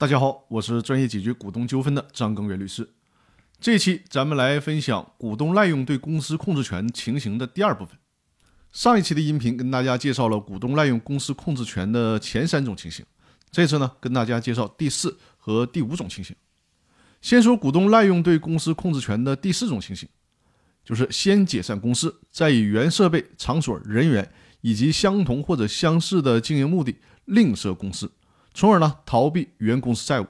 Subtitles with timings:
[0.00, 2.88] 大家好，我是专业解决股东纠纷的张根源律师。
[3.58, 7.98] 这期咱们来分享股东滥用对公司控制权情形的第二部分。
[8.70, 13.04] 上一期的音频跟大家介绍了股东滥用公司控制权的前三种情形，
[13.50, 16.36] 这次呢跟大家介绍第四和第五种情形。
[17.20, 20.08] 先说股东滥用对公司控制权的第四种情形，
[20.84, 24.30] 就是先解散公司，再以原设备、场所、人员
[24.60, 26.94] 以及相同或者相似的经营目的
[27.24, 28.08] 另设公司。
[28.58, 30.26] 从而呢逃避原公司债务，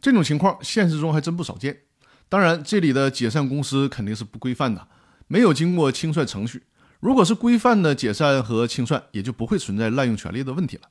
[0.00, 1.80] 这种情况现实中还真不少见。
[2.26, 4.88] 当然，这里的解散公司肯定是不规范的，
[5.26, 6.62] 没有经过清算程序。
[7.00, 10.84] 如果是规范的解散和清算，也就不会存在滥用权利的问题了。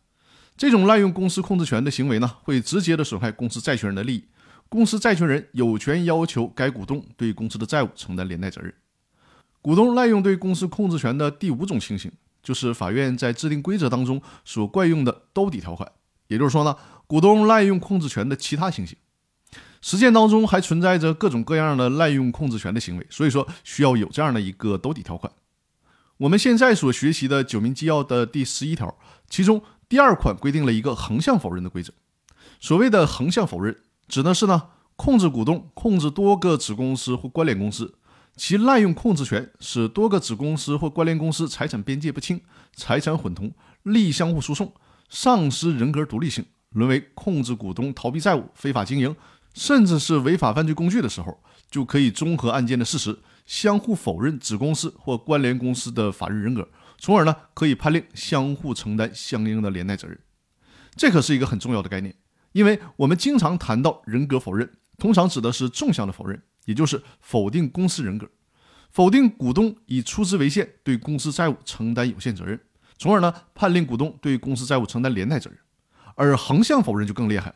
[0.56, 4.26] 这种滥用公司控制权的行为呢，会直接的损害公司债权人的利益。
[4.70, 8.72] 公司债权人有权要求该股东对公司的债务承担连带责任。
[9.64, 12.12] 股东滥用对公司控制权的第五种情形，
[12.44, 15.92] 就是法院在制定规则当中所惯用的兜底条款。
[16.30, 16.76] 也就是说呢，
[17.06, 18.96] 股东滥用控制权的其他情形，
[19.82, 25.34] 实践当中还存在着各种各样的滥用控制权的行为，所以说需要有这样的一个兜底条款。
[26.18, 28.96] 我们现在所学习的《九民纪要》的第十一条，
[29.30, 31.92] 其中第二款规定了一个横向否认的规则。
[32.60, 33.76] 所谓的横向否认，
[34.08, 37.96] 指的是呢，控制股东控制多个子公司或关联公司，
[38.36, 42.42] 其滥用控制权，使多个子公司或关联公司财产边界不清、
[42.76, 43.52] 财产混同、
[43.84, 44.74] 利益相互输送。
[45.10, 49.16] 丧失人格独立性，沦为控制股东逃避债务、非法经营，
[49.54, 60.18] 甚至是违法犯罪工具的时候，就可以综合案件的事实，相互否认子公司或关联公司的法律人格，从而呢可以判令相互承担相应的连带责任。
[60.96, 62.14] 这可是一个很重要的概念，
[62.52, 68.30] 因为我们经常谈到人格否认，通常指的是纵向的否认，也就是否定公司人格，
[68.92, 72.60] 否定股东以出资为限对公司债务承担有限责任。
[73.00, 75.58] 从而呢，判令股东对公司债务承担连带责任，
[76.16, 77.56] 而横向否认就更厉害了，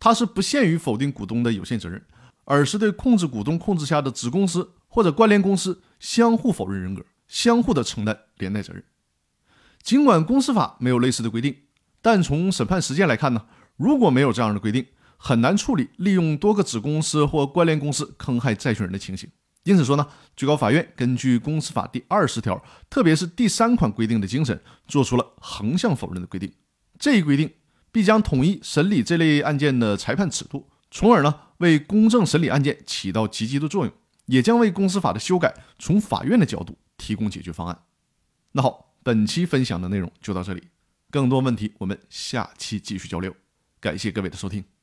[0.00, 2.02] 它是不限于否定股东的有限责任，
[2.44, 8.82] 而是对控制股东控制下的子公司或者关联公司相互否认人格，相互的承担连带责任。
[9.82, 11.54] 尽管公司法没有类似的规定，
[12.00, 13.44] 但从审判实践来看呢，
[13.76, 14.86] 如果没有这样的规定，
[15.18, 19.30] 很难处理利用多个子公司或关联公司坑害债权人的情形。
[19.64, 26.52] 因此说呢，最高法院根据公司法第二十条，特别是第三款规定的精神，做出了横向否认的规定。
[26.98, 27.52] 这一规定
[27.92, 33.92] 必将统一审理这类案件的裁判尺度，从而呢为公正审理案件起到积极的作用，
[34.26, 37.78] 也将为公司法的修改从法院的角度提供解决方案。
[38.52, 40.68] 那好，本期分享的内容就到这里，
[41.10, 43.34] 更多问题我们下期继续交流。
[43.80, 44.77] 感谢各位的收听。